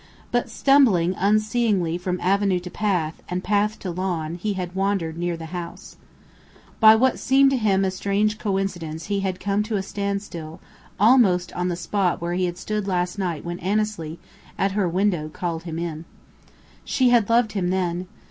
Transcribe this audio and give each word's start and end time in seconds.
But 0.31 0.49
stumbling 0.49 1.13
unseeingly 1.15 1.95
from 1.99 2.19
avenue 2.21 2.59
to 2.61 2.71
path, 2.71 3.21
and 3.29 3.43
path 3.43 3.77
to 3.81 3.91
lawn, 3.91 4.33
he 4.33 4.53
had 4.53 4.73
wandered 4.73 5.15
near 5.15 5.37
the 5.37 5.45
house. 5.53 5.95
By 6.79 6.95
what 6.95 7.19
seemed 7.19 7.51
to 7.51 7.55
him 7.57 7.85
a 7.85 7.91
strange 7.91 8.39
coincidence 8.39 9.05
he 9.05 9.19
had 9.19 9.39
come 9.39 9.61
to 9.61 9.75
a 9.75 9.83
standstill 9.83 10.59
almost 10.99 11.53
on 11.53 11.67
the 11.67 11.75
spot 11.75 12.19
where 12.19 12.33
he 12.33 12.45
had 12.45 12.57
stood 12.57 12.87
last 12.87 13.19
night 13.19 13.45
when 13.45 13.59
Annesley, 13.59 14.17
at 14.57 14.71
her 14.71 14.89
window, 14.89 15.29
called 15.29 15.65
him 15.65 15.77
in. 15.77 16.05
She 16.83 17.09
had 17.09 17.29
loved 17.29 17.51
him 17.51 17.69
then! 17.69 18.07